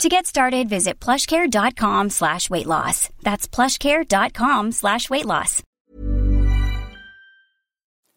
[0.00, 3.08] To get started, visit plushcare.com slash weight loss.
[3.22, 5.62] That's plushcare.com slash weight loss.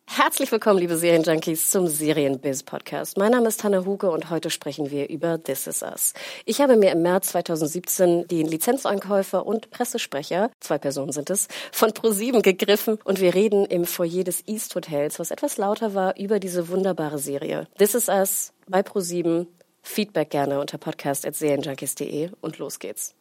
[0.08, 3.18] Herzlich willkommen, liebe Serienjunkies, zum Serienbiz-Podcast.
[3.18, 6.13] Mein Name ist Hanna Huge und heute sprechen wir über This Is Us.
[6.46, 11.91] Ich habe mir im März 2017 den Lizenzeinkäufer und Pressesprecher, zwei Personen sind es, von
[11.91, 16.40] ProSieben gegriffen und wir reden im Foyer des East Hotels, was etwas lauter war, über
[16.40, 17.68] diese wunderbare Serie.
[17.77, 19.48] This Is Us bei ProSieben
[19.85, 23.16] Feedback gerne unter podcast.serienjunkies.de und los geht's.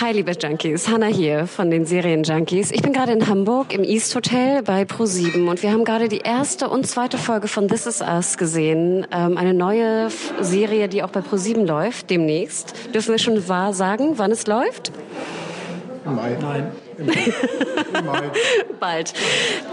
[0.00, 0.88] Hi, liebe Junkies.
[0.88, 2.72] Hanna hier von den Serienjunkies.
[2.72, 6.18] Ich bin gerade in Hamburg im East Hotel bei Pro7 und wir haben gerade die
[6.18, 9.06] erste und zweite Folge von This Is Us gesehen.
[9.12, 10.08] Ähm, eine neue
[10.40, 12.74] Serie, die auch bei Pro7 läuft, demnächst.
[12.94, 14.92] Dürfen wir schon wahr sagen, wann es läuft?
[16.04, 16.38] Nein.
[16.40, 16.72] Nein.
[18.80, 19.14] Bald.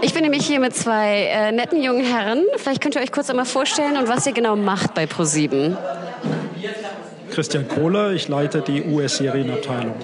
[0.00, 2.44] Ich bin nämlich hier mit zwei äh, netten jungen Herren.
[2.56, 5.76] Vielleicht könnt ihr euch kurz einmal vorstellen und was ihr genau macht bei ProSieben.
[7.30, 9.94] Christian Kohler, ich leite die US-Serienabteilung.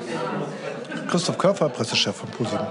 [1.08, 2.66] Christoph Körfer, Pressechef von ProSieben.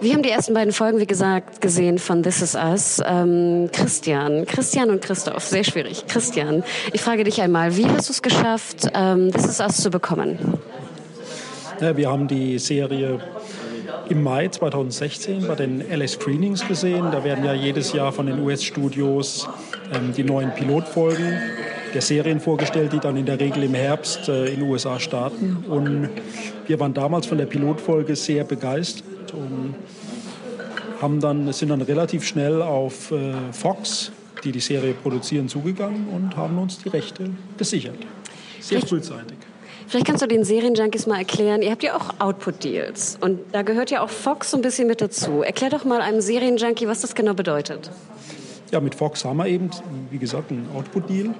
[0.00, 3.02] Wir haben die ersten beiden Folgen, wie gesagt, gesehen von This Is Us.
[3.04, 6.06] Ähm, Christian, Christian und Christoph, sehr schwierig.
[6.06, 6.62] Christian,
[6.92, 10.60] ich frage dich einmal, wie hast du es geschafft, ähm, This Is Us zu bekommen?
[11.80, 13.20] Ja, wir haben die Serie
[14.08, 17.12] im Mai 2016 bei den LA Screenings gesehen.
[17.12, 19.48] Da werden ja jedes Jahr von den US-Studios
[19.94, 21.38] ähm, die neuen Pilotfolgen
[21.94, 25.64] der Serien vorgestellt, die dann in der Regel im Herbst äh, in den USA starten.
[25.68, 26.08] Und
[26.66, 29.76] wir waren damals von der Pilotfolge sehr begeistert und
[31.00, 34.10] haben dann, sind dann relativ schnell auf äh, Fox,
[34.42, 37.98] die die Serie produzieren, zugegangen und haben uns die Rechte gesichert.
[38.60, 39.36] Sehr frühzeitig.
[39.88, 43.90] Vielleicht kannst du den Serienjunkies mal erklären, ihr habt ja auch Output-Deals und da gehört
[43.90, 45.40] ja auch Fox so ein bisschen mit dazu.
[45.40, 47.90] Erklär doch mal einem Serienjunkie, was das genau bedeutet.
[48.70, 49.70] Ja, mit Fox haben wir eben,
[50.10, 51.30] wie gesagt, einen Output-Deal.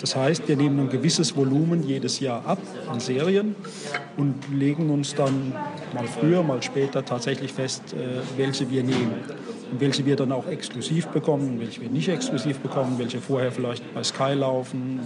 [0.00, 3.56] Das heißt, wir nehmen ein gewisses Volumen jedes Jahr ab an Serien
[4.16, 5.52] und legen uns dann
[5.92, 9.14] mal früher, mal später tatsächlich fest, äh, welche wir nehmen.
[9.78, 14.02] Welche wir dann auch exklusiv bekommen, welche wir nicht exklusiv bekommen, welche vorher vielleicht bei
[14.02, 15.00] Sky laufen,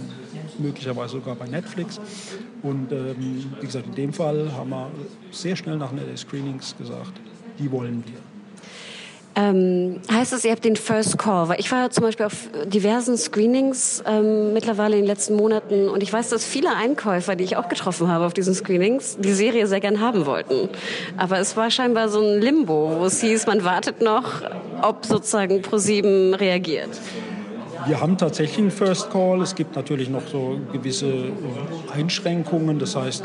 [0.57, 1.99] möglicherweise sogar bei Netflix.
[2.61, 4.89] Und ähm, wie gesagt, in dem Fall haben wir
[5.31, 7.19] sehr schnell nach den Screenings gesagt,
[7.59, 8.32] die wollen wir.
[9.35, 11.49] Ähm, heißt das, ihr habt den First Call?
[11.49, 16.03] Weil ich war zum Beispiel auf diversen Screenings ähm, mittlerweile in den letzten Monaten und
[16.03, 19.65] ich weiß, dass viele Einkäufer, die ich auch getroffen habe auf diesen Screenings, die Serie
[19.65, 20.69] sehr gern haben wollten.
[21.17, 24.43] Aber es war scheinbar so ein Limbo, wo es hieß, man wartet noch,
[24.83, 26.89] ob sozusagen ProSieben reagiert.
[27.85, 29.41] Wir haben tatsächlich einen First Call.
[29.41, 31.31] Es gibt natürlich noch so gewisse
[31.93, 32.79] Einschränkungen.
[32.79, 33.23] Das heißt,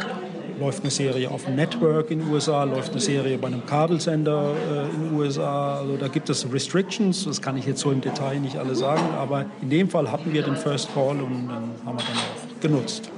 [0.59, 4.55] läuft eine Serie auf dem Network in den USA, läuft eine Serie bei einem Kabelsender
[4.71, 5.79] äh, in den USA.
[5.79, 9.15] Also da gibt es Restrictions, das kann ich jetzt so im Detail nicht alle sagen,
[9.17, 11.51] aber in dem Fall hatten wir den First Call und ähm,
[11.85, 13.11] haben wir dann auch genutzt.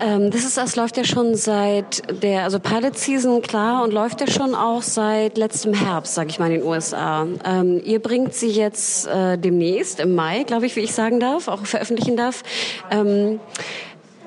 [0.00, 4.20] Ähm, das ist, das läuft ja schon seit der, also Pilot Season, klar, und läuft
[4.22, 7.26] ja schon auch seit letztem Herbst, sage ich mal, in den USA.
[7.44, 11.48] Ähm, ihr bringt sie jetzt äh, demnächst, im Mai, glaube ich, wie ich sagen darf,
[11.48, 12.42] auch veröffentlichen darf.
[12.90, 13.40] Ähm,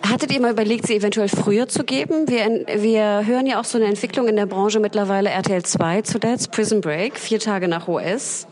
[0.06, 2.28] Hattet ihr mal überlegt, sie eventuell früher zu geben?
[2.28, 6.52] Wir, wir hören ja auch so eine Entwicklung in der Branche mittlerweile, RTL 2 zuletzt,
[6.52, 8.46] Prison Break, vier Tage nach OS.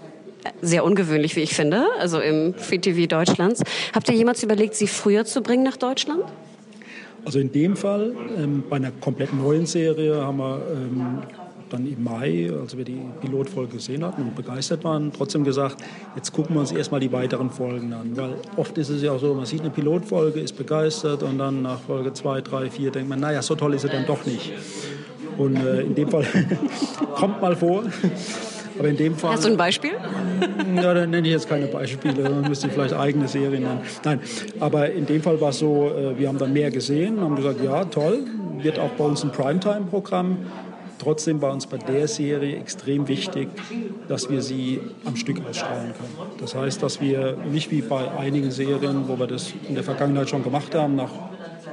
[0.61, 3.63] Sehr ungewöhnlich, wie ich finde, also im Free TV Deutschlands.
[3.93, 6.23] Habt ihr jemals überlegt, sie früher zu bringen nach Deutschland?
[7.25, 11.17] Also in dem Fall, ähm, bei einer komplett neuen Serie, haben wir ähm,
[11.73, 15.77] dann im Mai, als wir die Pilotfolge gesehen hatten und begeistert waren, trotzdem gesagt,
[16.15, 18.15] jetzt gucken wir uns erstmal die weiteren Folgen an.
[18.15, 21.61] Weil oft ist es ja auch so, man sieht eine Pilotfolge, ist begeistert und dann
[21.61, 24.51] nach Folge 2, 3, 4 denkt man, naja, so toll ist sie dann doch nicht.
[25.37, 26.25] Und äh, in dem Fall
[27.15, 27.83] kommt mal vor.
[28.79, 29.33] Aber in dem Fall.
[29.33, 29.91] Hast du ein Beispiel?
[30.75, 33.81] Ja, dann nenne ich jetzt keine Beispiele, dann müsste ich vielleicht eigene Serien nennen.
[34.03, 34.19] Nein,
[34.59, 37.63] aber in dem Fall war es so, äh, wir haben dann mehr gesehen, haben gesagt,
[37.63, 38.25] ja, toll,
[38.59, 40.37] wird auch bei uns ein Primetime-Programm.
[41.01, 43.49] Trotzdem war uns bei der Serie extrem wichtig,
[44.07, 46.29] dass wir sie am Stück ausstrahlen können.
[46.39, 50.29] Das heißt, dass wir nicht wie bei einigen Serien, wo wir das in der Vergangenheit
[50.29, 51.09] schon gemacht haben, nach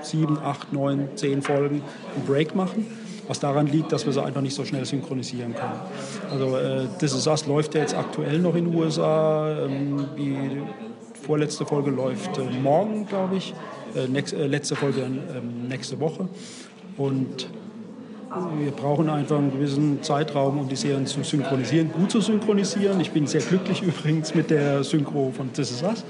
[0.00, 1.82] sieben, acht, neun, zehn Folgen
[2.16, 2.86] einen Break machen,
[3.26, 5.80] was daran liegt, dass wir sie einfach nicht so schnell synchronisieren können.
[6.30, 9.66] Also äh, This Is Us läuft ja jetzt aktuell noch in den USA.
[9.66, 10.62] Ähm, die
[11.20, 13.52] vorletzte Folge läuft äh, morgen, glaube ich.
[13.94, 16.30] Äh, nächst, äh, letzte Folge ähm, nächste Woche.
[16.96, 17.50] Und
[18.58, 23.00] wir brauchen einfach einen gewissen Zeitraum, um die Serien zu synchronisieren, gut zu synchronisieren.
[23.00, 26.04] Ich bin sehr glücklich übrigens mit der Synchro von This Is Us.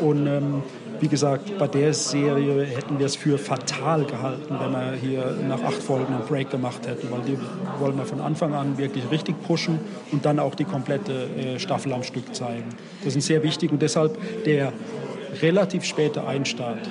[0.00, 0.62] Und ähm,
[1.00, 5.62] wie gesagt, bei der Serie hätten wir es für fatal gehalten, wenn wir hier nach
[5.62, 7.36] acht Folgen einen Break gemacht hätten, weil die
[7.80, 9.78] wollen wir von Anfang an wirklich richtig pushen
[10.10, 12.70] und dann auch die komplette äh, Staffel am Stück zeigen.
[13.04, 14.72] Das ist sehr wichtig und deshalb der
[15.42, 16.88] relativ späte Einstart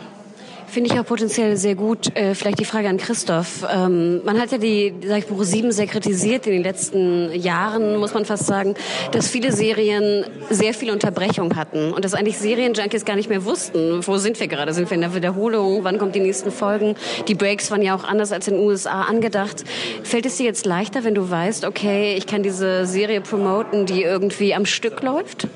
[0.72, 2.16] Finde ich auch potenziell sehr gut.
[2.16, 3.68] Äh, vielleicht die Frage an Christoph.
[3.70, 7.98] Ähm, man hat ja die, sag ich, Pro 7 sehr kritisiert in den letzten Jahren,
[7.98, 8.76] muss man fast sagen,
[9.12, 14.08] dass viele Serien sehr viel Unterbrechung hatten und dass eigentlich Serienjunkies gar nicht mehr wussten,
[14.08, 14.72] wo sind wir gerade?
[14.72, 15.84] Sind wir in der Wiederholung?
[15.84, 16.96] Wann kommen die nächsten Folgen?
[17.28, 19.66] Die Breaks waren ja auch anders als in den USA angedacht.
[20.04, 24.04] Fällt es dir jetzt leichter, wenn du weißt, okay, ich kann diese Serie promoten, die
[24.04, 25.50] irgendwie am Stück läuft?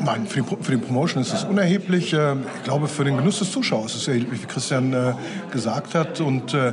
[0.00, 2.12] Nein, für die, für die Promotion ist es unerheblich.
[2.12, 5.14] Ähm, ich glaube, für den Genuss des Zuschauers ist es erheblich, wie Christian äh,
[5.50, 6.20] gesagt hat.
[6.20, 6.72] Und äh,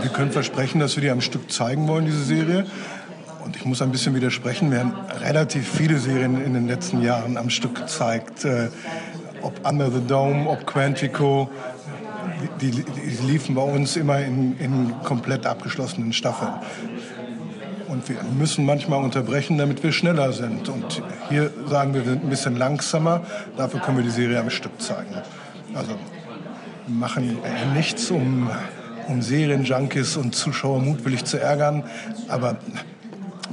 [0.00, 2.66] wir können versprechen, dass wir die am Stück zeigen wollen, diese Serie.
[3.44, 4.70] Und ich muss ein bisschen widersprechen.
[4.70, 8.44] Wir haben relativ viele Serien in den letzten Jahren am Stück gezeigt.
[8.44, 8.68] Äh,
[9.42, 11.50] ob Under the Dome, ob Quantico.
[12.60, 16.52] Die, die, die liefen bei uns immer in, in komplett abgeschlossenen Staffeln.
[17.92, 20.70] Und wir müssen manchmal unterbrechen, damit wir schneller sind.
[20.70, 23.20] Und hier sagen wir, wir sind ein bisschen langsamer.
[23.58, 25.14] Dafür können wir die Serie am Stück zeigen.
[25.74, 25.90] Also
[26.86, 27.36] wir machen
[27.74, 28.48] nichts, um,
[29.08, 31.84] um Serienjunkies und Zuschauer mutwillig zu ärgern.
[32.28, 32.56] Aber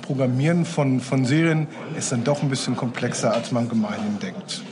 [0.04, 4.64] Programmieren von, von Serien ist dann doch ein bisschen komplexer, als man gemeinhin denkt.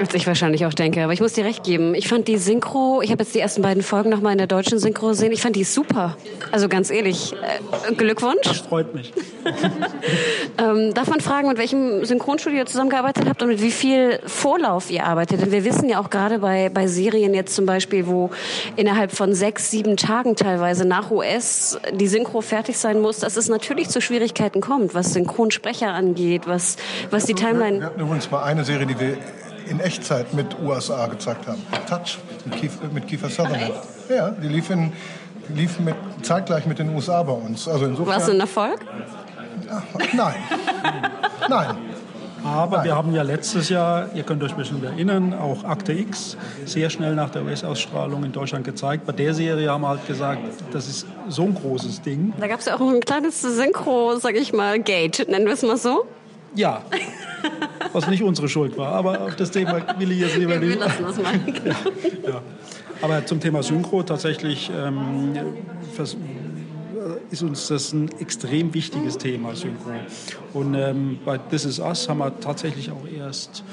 [0.00, 1.04] Als ich wahrscheinlich auch denke.
[1.04, 1.94] Aber ich muss dir recht geben.
[1.94, 4.78] Ich fand die Synchro, ich habe jetzt die ersten beiden Folgen nochmal in der deutschen
[4.78, 5.30] Synchro gesehen.
[5.30, 6.16] Ich fand die super.
[6.52, 8.44] Also ganz ehrlich, äh, Glückwunsch.
[8.44, 9.12] Das freut mich.
[10.58, 14.90] ähm, darf man fragen, mit welchem Synchronstudio ihr zusammengearbeitet habt und mit wie viel Vorlauf
[14.90, 15.42] ihr arbeitet?
[15.42, 18.30] Denn wir wissen ja auch gerade bei, bei Serien jetzt zum Beispiel, wo
[18.76, 23.50] innerhalb von sechs, sieben Tagen teilweise nach US die Synchro fertig sein muss, dass es
[23.50, 26.76] natürlich zu Schwierigkeiten kommt, was Synchronsprecher angeht, was,
[27.10, 27.80] was die Timeline...
[27.80, 29.18] Wir hatten übrigens mal eine Serie, die wir
[29.70, 31.62] in Echtzeit mit USA gezeigt haben.
[31.88, 33.74] Touch mit Kiefer, mit Kiefer Sutherland.
[34.08, 34.92] Ja, die lief, in,
[35.48, 37.68] die lief mit, zeitgleich mit den USA bei uns.
[37.68, 38.80] Also insofern, War es ein Erfolg?
[39.66, 39.82] Ja,
[40.12, 40.34] nein.
[41.48, 41.76] nein.
[42.42, 42.86] Aber Nein.
[42.86, 47.14] wir haben ja letztes Jahr, ihr könnt euch bestimmt erinnern, auch Akte X sehr schnell
[47.14, 49.04] nach der US-Ausstrahlung in Deutschland gezeigt.
[49.04, 50.40] Bei der Serie haben wir halt gesagt,
[50.72, 52.32] das ist so ein großes Ding.
[52.40, 55.62] Da gab es ja auch ein kleines Synchro, sag ich mal, Gate, nennen wir es
[55.62, 56.06] mal so.
[56.54, 56.82] Ja,
[57.92, 58.92] was nicht unsere Schuld war.
[58.92, 60.70] Aber auf das Thema will ich jetzt lieber nicht.
[60.70, 61.32] Wir lassen das mal.
[61.64, 62.42] ja, ja.
[63.02, 65.32] Aber zum Thema Synchro tatsächlich ähm,
[67.30, 69.90] ist uns das ein extrem wichtiges Thema, Synchro.
[70.52, 73.64] Und ähm, bei This Is Us haben wir tatsächlich auch erst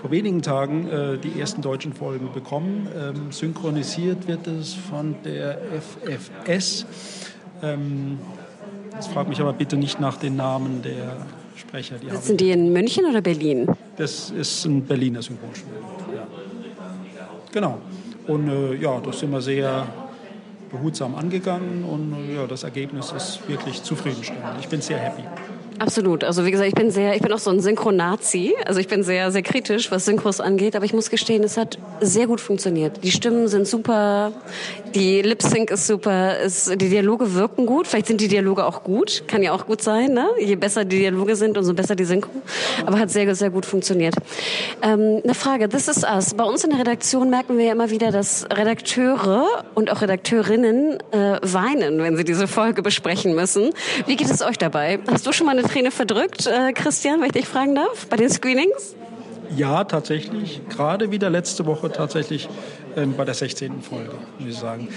[0.00, 2.88] vor wenigen Tagen äh, die ersten deutschen Folgen bekommen.
[2.96, 6.86] Ähm, synchronisiert wird es von der FFS.
[7.62, 8.18] Ähm,
[8.94, 11.18] jetzt fragt mich aber bitte nicht nach den Namen der
[11.56, 11.96] Sprecher.
[11.98, 13.66] Die Sitzen die in München oder Berlin?
[13.96, 15.78] Das ist ein Berliner Synchronstudio.
[16.14, 16.26] Ja.
[17.52, 17.78] Genau.
[18.26, 19.86] Und äh, ja, das sind wir sehr
[20.70, 24.58] behutsam angegangen und äh, ja, das Ergebnis ist wirklich zufriedenstellend.
[24.60, 25.22] Ich bin sehr happy.
[25.82, 26.22] Absolut.
[26.22, 28.54] Also wie gesagt, ich bin sehr, ich bin auch so ein Synchronazi.
[28.66, 30.76] Also ich bin sehr, sehr kritisch, was Synchros angeht.
[30.76, 33.02] Aber ich muss gestehen, es hat sehr gut funktioniert.
[33.02, 34.30] Die Stimmen sind super,
[34.94, 37.88] die Lip Sync ist super, es, die Dialoge wirken gut.
[37.88, 40.12] Vielleicht sind die Dialoge auch gut, kann ja auch gut sein.
[40.12, 40.28] Ne?
[40.38, 42.30] Je besser die Dialoge sind, umso besser die Synchro.
[42.86, 44.14] Aber hat sehr, sehr gut funktioniert.
[44.82, 46.34] Ähm, eine Frage: This is us.
[46.34, 51.00] Bei uns in der Redaktion merken wir ja immer wieder, dass Redakteure und auch Redakteurinnen
[51.10, 53.70] äh, weinen, wenn sie diese Folge besprechen müssen.
[54.06, 55.00] Wie geht es euch dabei?
[55.10, 58.16] Hast du schon mal eine Träne verdrückt, äh, Christian, wenn ich dich fragen darf, bei
[58.16, 58.94] den Screenings?
[59.56, 60.60] Ja, tatsächlich.
[60.68, 62.48] Gerade wieder letzte Woche tatsächlich
[62.94, 63.80] ähm, bei der 16.
[63.80, 64.88] Folge, muss ich sagen.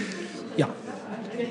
[0.58, 0.68] Ja.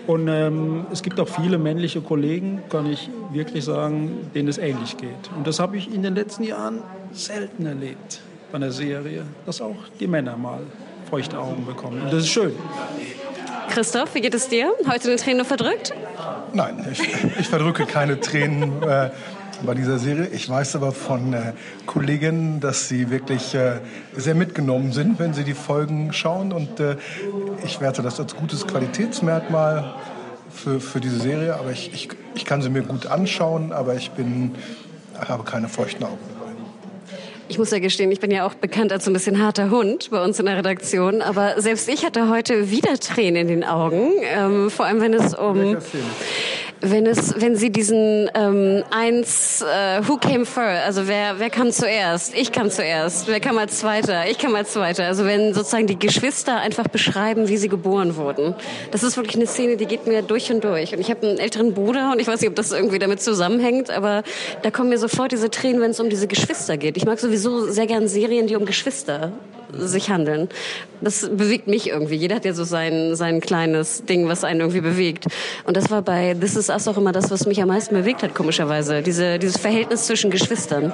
[0.06, 4.98] Und ähm, es gibt auch viele männliche Kollegen, kann ich wirklich sagen, denen es ähnlich
[4.98, 5.30] geht.
[5.34, 8.20] Und das habe ich in den letzten Jahren selten erlebt
[8.52, 10.60] bei einer Serie, dass auch die Männer mal
[11.08, 12.02] feuchte Augen bekommen.
[12.02, 12.52] Und das ist schön.
[13.70, 14.72] Christoph, wie geht es dir?
[14.86, 15.94] Heute eine Träne verdrückt?
[16.54, 17.00] Nein, ich,
[17.40, 19.10] ich verdrücke keine Tränen äh,
[19.64, 20.28] bei dieser Serie.
[20.32, 21.52] Ich weiß aber von äh,
[21.84, 23.78] Kolleginnen, dass sie wirklich äh,
[24.16, 26.52] sehr mitgenommen sind, wenn sie die Folgen schauen.
[26.52, 26.96] Und äh,
[27.64, 29.94] ich werte das als gutes Qualitätsmerkmal
[30.48, 31.56] für, für diese Serie.
[31.56, 34.54] Aber ich, ich, ich kann sie mir gut anschauen, aber ich bin,
[35.18, 36.18] habe keine feuchten Augen.
[37.46, 40.24] Ich muss ja gestehen, ich bin ja auch bekannt als ein bisschen harter Hund bei
[40.24, 44.70] uns in der Redaktion, aber selbst ich hatte heute wieder Tränen in den Augen, ähm,
[44.70, 45.76] vor allem wenn es um
[46.84, 51.70] wenn es, wenn Sie diesen ähm, eins, äh, who came first, also wer, wer kam
[51.70, 52.34] zuerst?
[52.34, 53.26] Ich kam zuerst.
[53.26, 54.28] Wer kam als Zweiter?
[54.30, 55.06] Ich kam als Zweiter.
[55.06, 58.54] Also wenn sozusagen die Geschwister einfach beschreiben, wie sie geboren wurden.
[58.90, 60.92] Das ist wirklich eine Szene, die geht mir durch und durch.
[60.92, 63.90] Und ich habe einen älteren Bruder und ich weiß nicht, ob das irgendwie damit zusammenhängt,
[63.90, 64.22] aber
[64.62, 66.96] da kommen mir sofort diese Tränen, wenn es um diese Geschwister geht.
[66.96, 69.32] Ich mag sowieso sehr gern Serien, die um Geschwister
[69.78, 70.48] sich handeln.
[71.00, 72.14] Das bewegt mich irgendwie.
[72.14, 75.26] Jeder hat ja so sein, sein kleines Ding, was einen irgendwie bewegt.
[75.64, 78.22] Und das war bei This Is Us auch immer das, was mich am meisten bewegt
[78.22, 79.02] hat, komischerweise.
[79.02, 80.92] Diese, dieses Verhältnis zwischen Geschwistern.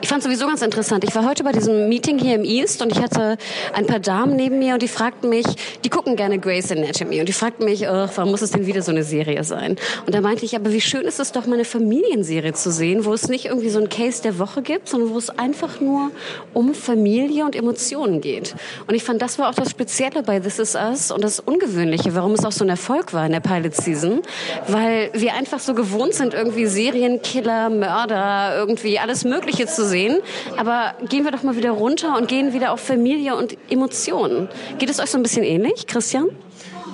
[0.00, 1.04] Ich fand sowieso ganz interessant.
[1.04, 3.36] Ich war heute bei diesem Meeting hier im East und ich hatte
[3.74, 5.44] ein paar Damen neben mir und die fragten mich,
[5.84, 8.80] die gucken gerne Grey's Anatomy und die fragten mich, oh, warum muss es denn wieder
[8.80, 9.76] so eine Serie sein?
[10.06, 13.04] Und da meinte ich, aber wie schön ist es doch mal eine Familienserie zu sehen,
[13.04, 16.10] wo es nicht irgendwie so ein Case der Woche gibt, sondern wo es einfach nur
[16.54, 18.54] um Familie und Emotionen geht.
[18.86, 22.14] Und ich fand, das war auch das Spezielle bei This Is Us und das Ungewöhnliche,
[22.14, 24.22] warum es auch so ein Erfolg war in der Pilot Season,
[24.68, 30.20] weil wir einfach so gewohnt sind, irgendwie Serienkiller, Mörder, irgendwie alles Mögliche zu sehen.
[30.56, 34.48] Aber gehen wir doch mal wieder runter und gehen wieder auf Familie und Emotionen.
[34.78, 36.28] Geht es euch so ein bisschen ähnlich, Christian?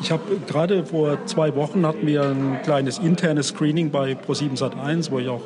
[0.00, 5.11] Ich habe gerade vor zwei Wochen hatten wir ein kleines internes Screening bei Pro7 Sat1,
[5.11, 5.42] wo ich auch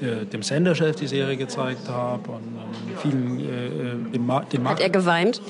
[0.00, 4.80] äh, dem Senderchef die Serie gezeigt habe und ähm, vielen äh, den, Ma den Hat
[4.80, 5.40] er geweint?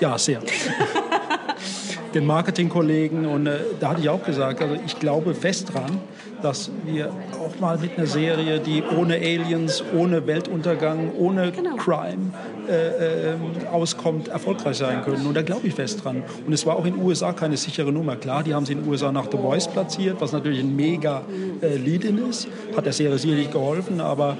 [0.00, 0.40] Ja, sehr.
[2.14, 6.00] den Marketingkollegen und äh, da hatte ich auch gesagt, also ich glaube fest dran,
[6.42, 11.76] dass wir auch mal mit einer Serie, die ohne Aliens, ohne Weltuntergang, ohne genau.
[11.76, 12.32] Crime
[12.68, 13.34] äh, äh,
[13.70, 15.26] auskommt, erfolgreich sein können.
[15.26, 16.22] Und da glaube ich fest dran.
[16.46, 18.16] Und es war auch in den USA keine sichere Nummer.
[18.16, 21.22] Klar, die haben sie in den USA nach The Voice platziert, was natürlich ein mega
[21.60, 22.48] äh, Lead-In ist.
[22.76, 24.36] Hat der Serie sicherlich geholfen, aber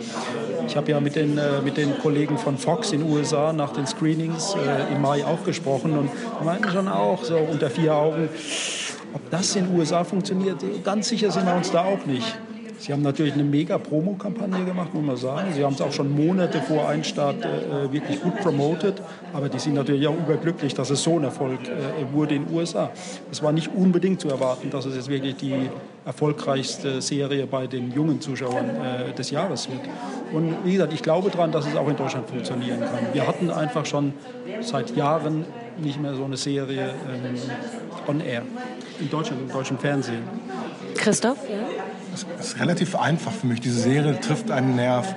[0.67, 3.73] ich habe ja mit den, äh, mit den Kollegen von Fox in den USA nach
[3.73, 6.11] den Screenings äh, im Mai auch gesprochen und
[6.45, 8.29] meinten schon auch so unter vier Augen,
[9.15, 12.27] ob das in den USA funktioniert, ganz sicher sind wir uns da auch nicht.
[12.79, 15.53] Sie haben natürlich eine mega Promo-Kampagne gemacht, muss man sagen.
[15.55, 19.01] Sie haben es auch schon Monate vor Einstart äh, wirklich gut promotet.
[19.33, 22.53] Aber die sind natürlich auch überglücklich, dass es so ein Erfolg äh, wurde in den
[22.57, 22.91] USA.
[23.31, 25.55] Es war nicht unbedingt zu erwarten, dass es jetzt wirklich die
[26.05, 29.81] erfolgreichste Serie bei den jungen Zuschauern äh, des Jahres wird.
[30.33, 33.13] Und wie gesagt, ich glaube daran, dass es auch in Deutschland funktionieren kann.
[33.13, 34.13] Wir hatten einfach schon
[34.61, 35.45] seit Jahren
[35.79, 37.39] nicht mehr so eine Serie ähm,
[38.07, 38.43] on air
[38.99, 40.23] in Deutschland, im deutschen Fernsehen.
[40.97, 41.39] Christoph?
[41.49, 41.59] Ja?
[42.13, 43.61] Es ist relativ einfach für mich.
[43.61, 45.15] Diese Serie trifft einen Nerv.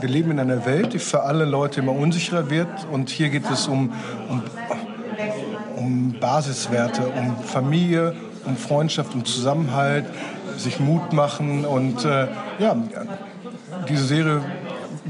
[0.00, 2.68] Wir leben in einer Welt, die für alle Leute immer unsicherer wird.
[2.90, 3.92] Und hier geht es um,
[4.28, 4.42] um,
[5.76, 8.14] um Basiswerte, um Familie,
[8.46, 10.06] um Freundschaft, um Zusammenhalt,
[10.56, 11.64] sich Mut machen.
[11.64, 12.76] Und äh, ja,
[13.88, 14.42] diese Serie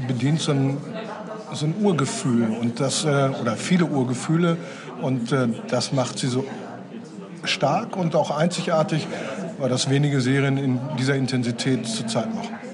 [0.07, 0.77] bedient so ein,
[1.53, 4.57] so ein Urgefühl und das, äh, oder viele Urgefühle.
[5.01, 6.43] Und äh, das macht sie so
[7.43, 9.07] stark und auch einzigartig,
[9.57, 12.66] weil das wenige Serien in dieser Intensität zurzeit machen.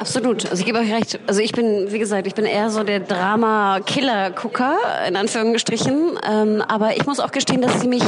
[0.00, 0.50] Absolut.
[0.50, 1.20] Also ich gebe euch recht.
[1.26, 6.18] Also ich bin, wie gesagt, ich bin eher so der Drama-Killer-Gucker, in Anführungsstrichen.
[6.26, 8.02] Ähm, aber ich muss auch gestehen, dass sie mich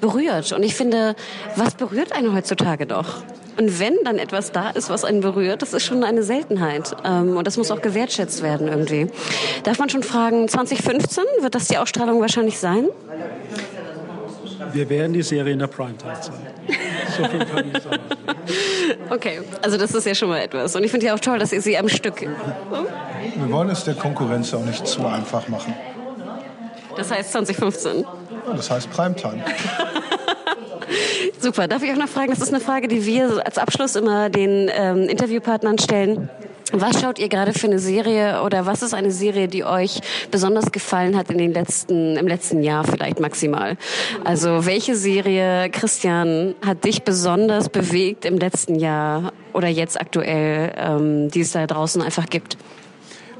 [0.00, 0.52] berührt.
[0.52, 1.14] Und ich finde,
[1.54, 3.22] was berührt einen heutzutage doch?
[3.58, 6.96] Und wenn dann etwas da ist, was einen berührt, das ist schon eine Seltenheit.
[7.04, 9.08] Ähm, und das muss auch gewertschätzt werden irgendwie.
[9.64, 12.88] Darf man schon fragen, 2015 wird das die Ausstrahlung wahrscheinlich sein?
[14.72, 16.38] Wir werden die Serie in der Primetime zeigen.
[17.16, 18.02] So viel kann ich sagen.
[19.10, 20.74] Okay, also das ist ja schon mal etwas.
[20.76, 22.20] Und ich finde ja auch toll, dass ihr sie am Stück.
[22.20, 25.74] Wir wollen es der Konkurrenz auch nicht zu einfach machen.
[26.96, 28.04] Das heißt 2015.
[28.56, 29.42] Das heißt Primetime.
[31.40, 31.68] Super.
[31.68, 32.30] Darf ich auch noch fragen?
[32.30, 36.30] Das ist eine Frage, die wir als Abschluss immer den ähm, Interviewpartnern stellen.
[36.72, 40.72] Was schaut ihr gerade für eine Serie oder was ist eine Serie, die euch besonders
[40.72, 43.76] gefallen hat in den letzten, im letzten Jahr vielleicht maximal?
[44.24, 51.30] Also welche Serie, Christian, hat dich besonders bewegt im letzten Jahr oder jetzt aktuell, ähm,
[51.30, 52.56] die es da draußen einfach gibt?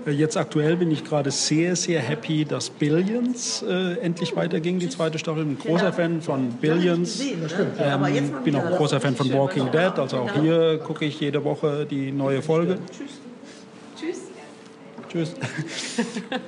[0.06, 4.88] Äh, jetzt aktuell bin ich gerade sehr, sehr happy, dass Billions äh, endlich weiterging, die
[4.88, 5.42] zweite Staffel.
[5.42, 7.20] Ich bin ein großer Fan von Billions.
[7.20, 9.98] Ähm, bin auch ein großer Fan von Walking Dead.
[9.98, 12.78] Also auch hier gucke ich jede Woche die neue Folge.
[12.90, 13.24] Tschüss.
[15.14, 15.34] Tschüss.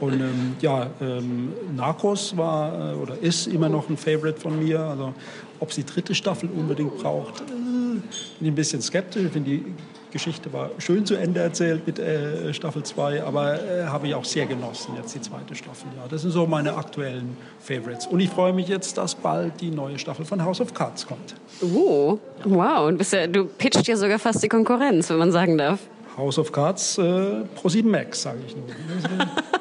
[0.01, 4.81] Und ähm, ja, ähm, Narcos war äh, oder ist immer noch ein Favorite von mir.
[4.81, 5.15] Also
[5.61, 8.03] ob sie dritte Staffel unbedingt braucht, äh, bin
[8.41, 9.23] ich ein bisschen skeptisch.
[9.25, 9.65] Ich finde die
[10.11, 14.25] Geschichte war schön zu Ende erzählt mit äh, Staffel 2, aber äh, habe ich auch
[14.25, 15.89] sehr genossen, jetzt die zweite Staffel.
[15.97, 18.07] Ja, das sind so meine aktuellen Favorites.
[18.07, 21.35] Und ich freue mich jetzt, dass bald die neue Staffel von House of Cards kommt.
[21.63, 22.89] Oh, wow.
[22.89, 25.81] Und ja, du pitcht ja sogar fast die Konkurrenz, wenn man sagen darf.
[26.17, 28.65] House of Cards äh, Pro 7 Max, sage ich nur.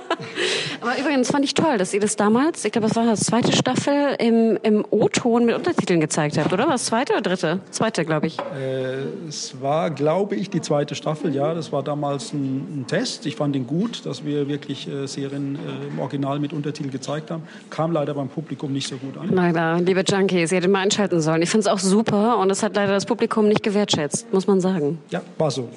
[0.85, 3.51] Aber übrigens fand ich toll, dass ihr das damals, ich glaube, das war das zweite
[3.53, 6.65] Staffel, im, im O-Ton mit Untertiteln gezeigt habt, oder?
[6.65, 7.59] War das zweite oder dritte?
[7.71, 8.37] Zweite, glaube ich.
[8.37, 11.55] Äh, es war, glaube ich, die zweite Staffel, ja.
[11.55, 13.25] Das war damals ein, ein Test.
[13.25, 17.31] Ich fand ihn gut, dass wir wirklich äh, Serien äh, im Original mit Untertitel gezeigt
[17.31, 17.41] haben.
[17.71, 19.29] Kam leider beim Publikum nicht so gut an.
[19.33, 21.41] Leider, liebe Junkies, ihr hättet mal einschalten sollen.
[21.41, 24.61] Ich finde es auch super und es hat leider das Publikum nicht gewertschätzt, muss man
[24.61, 24.99] sagen.
[25.09, 25.67] Ja, war so.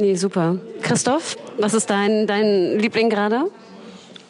[0.00, 0.56] Nee, super.
[0.80, 3.50] Christoph, was ist dein, dein Liebling gerade?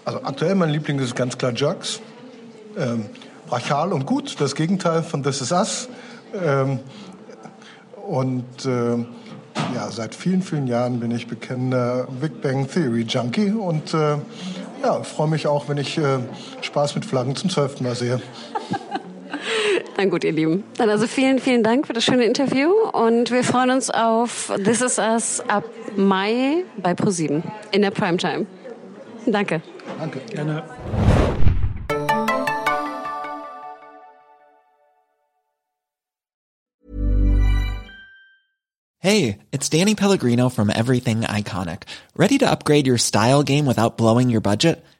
[0.04, 2.00] Also aktuell mein Liebling ist ganz klar Jerks.
[2.76, 3.06] Ähm,
[3.46, 5.88] brachial und gut, das Gegenteil von This Is Us.
[6.34, 6.80] Ähm,
[8.04, 8.96] und äh,
[9.72, 14.16] ja, seit vielen, vielen Jahren bin ich bekennender Big Bang Theory Junkie und äh,
[14.82, 16.18] ja, freue mich auch, wenn ich äh,
[16.62, 18.20] Spaß mit Flaggen zum zwölften Mal sehe.
[20.00, 20.64] Dann gut, ihr Lieben.
[20.78, 24.80] Dann also vielen, vielen Dank für das schöne Interview und wir freuen uns auf This
[24.80, 25.64] Is Us ab
[25.94, 28.46] Mai bei ProSieben in der Primetime.
[29.26, 29.60] Danke.
[29.98, 30.20] Danke.
[30.30, 30.62] Gerne.
[39.00, 41.82] Hey, it's Danny Pellegrino from Everything Iconic.
[42.16, 44.82] Ready to upgrade your style game without blowing your budget?